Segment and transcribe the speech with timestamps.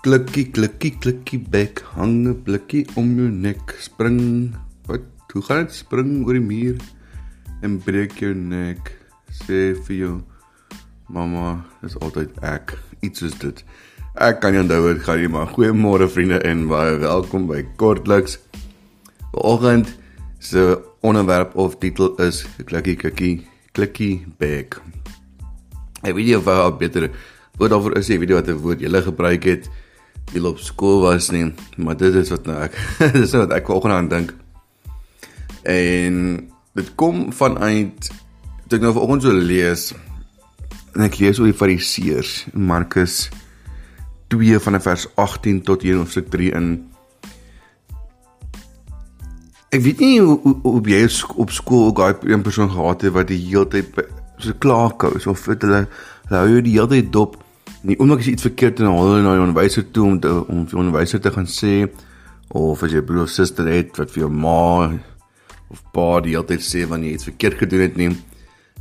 [0.00, 3.74] Klikkie klikkie klikkie bek hang 'n blikkie om jou nek.
[3.76, 4.48] Spring
[4.88, 5.04] wat?
[5.32, 6.78] Hoe gaan dit spring oor die muur
[7.60, 8.80] en breek jou nek.
[9.28, 10.22] Sê vir jou
[11.06, 12.78] mamma is altyd ek.
[13.04, 13.60] Iets is dit.
[14.16, 18.38] Ek kan jou onthou dit gaan jy maar goeiemôre vriende en baie welkom by kortliks.
[19.34, 19.92] Vanoggend
[20.38, 23.44] se onderwerp of titel is klikkie klikkie
[23.76, 24.80] klikkie bek.
[26.02, 27.10] Nie of jy beter
[27.58, 29.68] woord daarvoor is 'n video wat 'n woord jy gebruik het
[30.34, 32.76] jy op skool was nie, maar dit is wat nou ek
[33.18, 34.34] dis wat ek vanoggend aan dink.
[35.68, 36.16] En
[36.78, 38.10] dit kom vanuit
[38.68, 39.90] toe ek nou vanoggend so lees
[40.94, 43.26] en ek lees oor die fariseërs in Markus
[44.30, 46.70] 2 van vers 18 tot 1 hoofstuk 3 in
[49.70, 51.04] Ek weet nie hoe hoe, hoe jy
[51.38, 54.00] op skool ook daai een persoon gehad het wat die hele tyd
[54.42, 55.84] so klaarkous of het hulle
[56.30, 57.36] hou jy die hele tyd dop
[57.82, 61.20] nie jy iets verkeerd in hulle na jou onderwyser toe om te, om vir onderwyser
[61.20, 61.88] te gaan sê
[62.48, 64.90] of as jy broer of suster het wat vir jou ma
[65.70, 68.10] of pa die hele tyd sê wanneer jy iets verkeerd gedoen het nie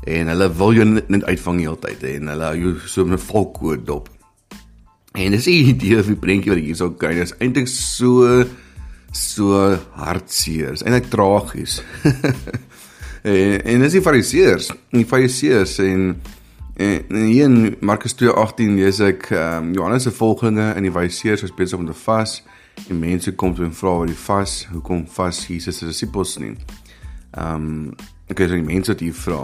[0.08, 3.86] en hulle wil jou net, uitvang die hele tyd en hulle jou so 'n valkoord
[3.86, 4.10] dop.
[5.14, 7.14] En dis 'n idee vir prentjie wat jy so kry.
[7.14, 8.46] Dit is eintlik so
[9.12, 10.74] so hartseer.
[10.74, 11.82] Is eintlik tragies.
[13.24, 14.72] en en dis die fariseërs.
[14.92, 16.22] Die fariseërs en
[16.80, 21.42] En hier in Markus 2:18 lees ek ehm um, Johannes se volgelinge in die Fariseërs
[21.44, 22.38] was besig om te vas
[22.88, 26.54] en mense kom toe en vra oor die vas, hoekom vas Jesus se disippels nie.
[27.36, 27.90] Ehm um,
[28.32, 29.42] ek sê die mense het hier vra.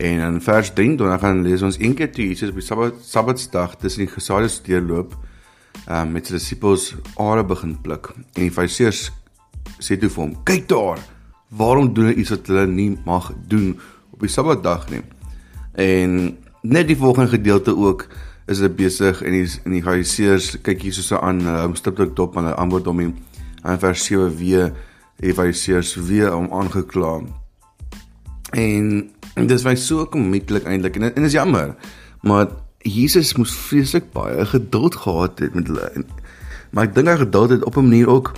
[0.00, 3.04] En in vers 10 dan gaan lees ons een keer toe Jesus op die Sabbat
[3.04, 8.14] Sabbatsdag tussen die gesaaides deurloop ehm um, met sy disippels are begin pluk.
[8.16, 9.10] En die Fariseërs
[9.76, 11.04] sê toe vir hom: "Kyk daar,
[11.50, 13.74] waarom doen hulle iets wat hulle nie mag doen
[14.16, 15.04] op die Sabbatdag nie?"
[15.76, 18.06] En net die volgende gedeelte ook
[18.46, 21.98] is hulle besig en die in die fariseërs kyk hier so aan hulle hom stip
[21.98, 23.14] dit op en hulle antwoord hom in
[23.62, 24.72] vers 7 weer
[25.22, 27.20] die fariseërs weer om aangekla.
[28.58, 28.88] En
[29.48, 31.74] dis was so komieklik eintlik en en is jammer.
[32.22, 32.48] Maar
[32.82, 36.04] Jesus moes vreeslik baie geduld gehad het met hulle.
[36.70, 38.32] Maar ek dink hy geduld het op 'n manier ook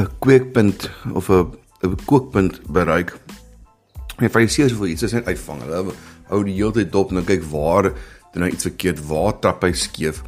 [0.00, 1.52] 'n kweekpunt of 'n
[1.84, 3.16] 'n kookpunt bereik.
[4.18, 5.60] Die fariseërs wil Jesus net uitvang.
[5.62, 5.92] Hulle
[6.28, 7.92] hou die hele tyd dop en dan kyk waar
[8.32, 10.22] doen hy iets verkeerd, waar trap hy skeef.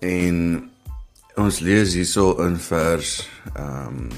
[0.00, 0.70] En
[1.40, 4.08] ons lees hierso in vers ehm um,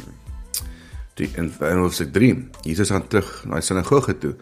[1.14, 2.30] die in vers 3.
[2.66, 4.34] Jesus gaan terug na die sinagoge toe.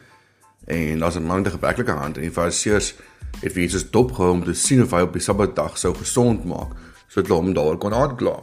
[0.65, 2.95] En daar's 'n man met 'n gebreklike hand en die fariseërs
[3.41, 6.45] het vir Jesus dop gehou om te sien of hy op die Sabbatdag sou gesond
[6.45, 6.73] maak
[7.09, 8.41] sodat hulle hom daar kon aankla.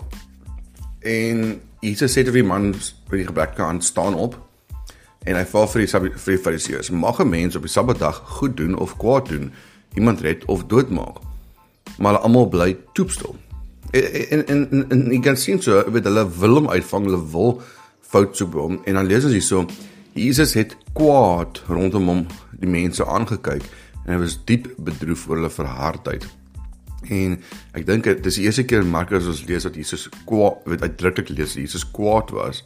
[0.99, 4.48] En Jesus sê vir die man met die gebreklike hand staan op
[5.29, 8.57] En hy vra vir die vir die fariseërs: "Mag 'n mens op die Sabbatdag goed
[8.57, 9.51] doen of kwaad doen,
[9.93, 11.21] iemand red of doodmaak?"
[11.97, 13.35] Maar hulle almal bly toepstil.
[13.91, 17.61] En en en en jy kan sien so, weet hulle wil hom uitvang, hulle wil
[18.01, 19.65] fout soek by hom en dan lees ons hierso:
[20.13, 22.25] Jesus het kwaad rondom hom
[22.59, 23.63] die mense aangekyk
[24.05, 26.25] en hy was diep bedroef oor hulle verhardheid.
[27.07, 27.37] En
[27.77, 30.81] ek dink dit is die eerste keer in Markus ons lees dat Jesus kwaad, weet
[30.81, 32.63] uitdruklik lees Jesus kwaad was.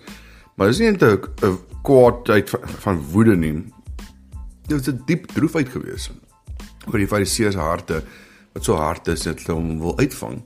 [0.56, 3.53] Maar dis nie net 'n kwaadheid van, van woede nie.
[4.68, 6.12] Dit was 'n diep droefheid geweest
[6.86, 8.03] oor die fariseërs harte
[8.53, 10.44] wat so hard is dat hulle hom wil uitvang.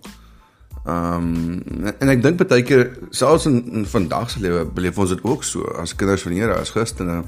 [0.86, 5.10] Ehm um, en ek dink baie keer selfs in, in vandag se lewe beleef ons
[5.10, 7.24] dit ook so as kinders van Here as Christene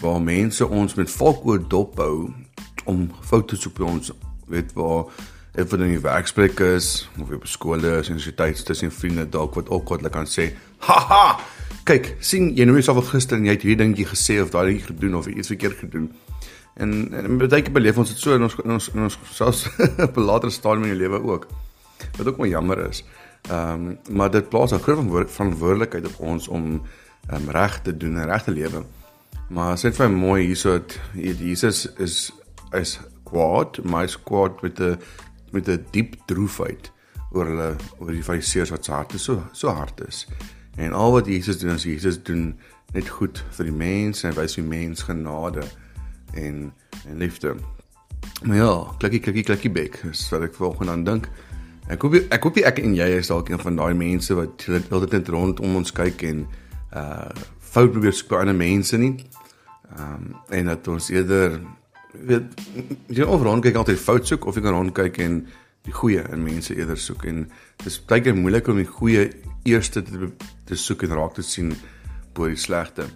[0.00, 2.32] waar mense ons met valkoord dophou
[2.84, 4.12] om foute te soek by ons
[4.48, 5.04] weet waar
[5.56, 9.28] of dit in die werksplek is of op skool is en jy tyd tussen vriende
[9.28, 10.50] dalk wat ook wat hulle kan sê
[10.88, 11.36] haha
[11.86, 14.94] kyk, sien jy nou jouself gister en jy het hierdie dingetjie gesê of daai dingetjie
[14.94, 16.10] gedoen of iets verkeerd gedoen.
[16.82, 19.66] En en baie keer beleef ons dit so in ons in ons, in ons selfs
[20.08, 21.46] op 'n later stadium in jou lewe ook.
[22.18, 23.04] Wat ook maar jammer is.
[23.48, 26.82] Ehm um, maar dit plaas 'n groot verantwoordelikheid op ons om
[27.28, 28.84] ehm um, reg te doen en reg te lewe.
[29.48, 30.80] Maar sê vir my mooi hierso
[31.14, 32.32] Jesus is
[32.72, 34.98] is kwaad, maar is kwaad met 'n
[35.52, 36.92] met 'n diep droefheid
[37.32, 40.26] oor hulle oor die fariseërs wat se harte so so hard is.
[40.76, 42.54] En al wat Jesus doen is Jesus doen
[42.92, 45.64] net goed vir die mens en wys die mens genade
[46.34, 46.72] en
[47.06, 47.54] en liefde.
[48.42, 51.28] Maar ja, klikkie klikkie klikkie bek, is wat ek volgens aan dink.
[51.88, 55.18] Ek hoop ek hoop ek en jy is dalk een van daai mense wat altyd
[55.20, 56.46] net rondom ons kyk en
[56.96, 57.30] uh
[57.76, 59.14] fout probeer soek by ander mense nie.
[59.96, 61.60] Ehm um, en dat ons eerder
[62.12, 62.60] weet
[63.12, 65.40] jy of rond kyk altyd fout soek of jy kan rond kyk en
[65.86, 67.44] die goeie in mense eerder soek en
[67.84, 69.28] dis baie keer moeilik om die goeie
[69.66, 70.30] eerste te,
[70.64, 71.74] te soek en raak te sien
[72.34, 73.08] bo die slegte.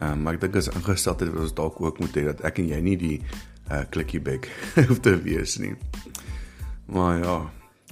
[0.00, 2.58] Ehm um, maar ek dink as ingesteldheid wat ons dalk ook moet hê dat ek
[2.62, 3.18] en jy nie die
[3.70, 4.50] uh, klikkie bek
[4.88, 5.74] hoef te wees nie.
[6.86, 7.38] Maar ja,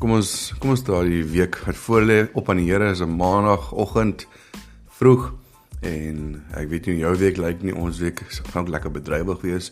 [0.03, 0.29] Kom ons
[0.59, 4.27] kom ons daai die week wat voor lê op aan die Here is 'n maandagooggend
[4.99, 5.33] vroeg
[5.81, 8.19] en ek weet nie jou week lyk nie ons week
[8.53, 9.71] gaan lekker bedrywig wees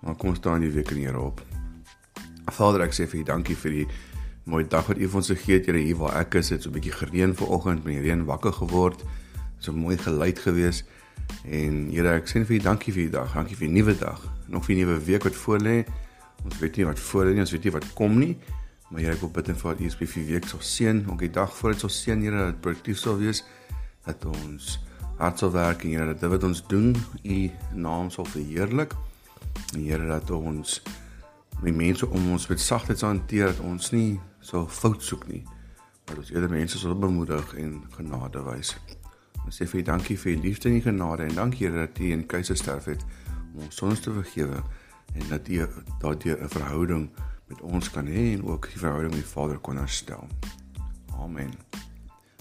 [0.00, 1.42] maar kom ons staan die week in die Here op.
[2.52, 3.86] Vader ek sê vir U dankie vir die
[4.44, 6.68] mooi dag wat U vir ons gegee het Here hier waar ek is het so
[6.68, 9.04] 'n bietjie gereën vanoggend met die reën wakker geword.
[9.58, 10.84] So mooi geluid gewees
[11.44, 13.32] en Here ek sê vir U dankie vir die dag.
[13.32, 14.20] Dankie vir die nuwe dag.
[14.48, 15.84] Nog vir die nuwe week wat voor lê.
[16.44, 18.36] Ons weet nie wat voor lê nie, ons weet nie wat kom nie.
[18.90, 21.30] Maar Here ek wil bid en vir U spesifiek vir week sal seën, ook die
[21.30, 23.44] dag voor dit sal seën Here dat dit produktief sal wees
[24.04, 24.78] dat ons
[25.18, 28.92] hard sal werk en Here dat dit wat ons doen U naam sal verheerlik.
[29.72, 30.82] En Here dat ons
[31.62, 35.42] die mense om ons met sagtheid sal hanteer dat ons nie so fout soek nie.
[36.06, 38.74] Maar ons eerder mense sal bemoedig en genade wys.
[39.44, 42.00] Ons sê vir U dankie vir U liefde en U genade en dankie Here dat
[42.00, 43.04] U in keuse sterf het
[43.54, 44.60] om ons sondes te vergewe
[45.14, 45.66] en dat U
[46.02, 47.08] daardeur 'n verhouding
[47.48, 50.28] met ons kan hê en ook die verhouding met die Vader kon herstel.
[51.20, 51.52] Amen.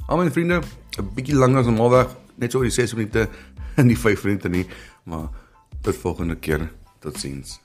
[0.08, 0.62] Amen vriende,
[1.00, 3.30] 'n bietjie langer as normaalweg, net so oor die 6 minute
[3.76, 4.68] in die 5 minute nie,
[5.04, 5.30] maar
[5.82, 6.72] tot volgende keer.
[7.00, 7.60] Totsiens.